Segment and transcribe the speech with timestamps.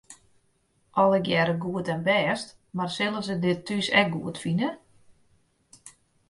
[1.01, 4.69] Allegearre goed en bêst, mar sille se dit thús ek goed fine?